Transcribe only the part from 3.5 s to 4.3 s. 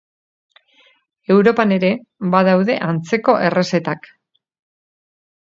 errezetak.